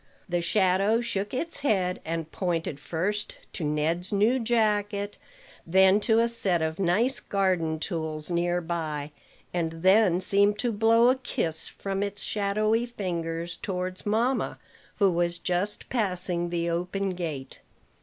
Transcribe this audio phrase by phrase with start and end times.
[0.27, 5.19] The shadow shook its head, and pointed first to Ned's new jacket,
[5.63, 9.11] then to a set of nice garden tools near by,
[9.53, 14.57] and then seemed to blow a kiss from its shadowy fingers towards mamma,
[14.95, 17.59] who was just passing the open gate.